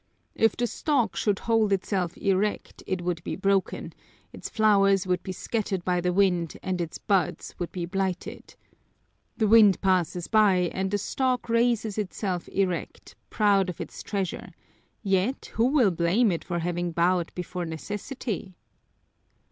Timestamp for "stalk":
0.65-1.15, 10.97-11.49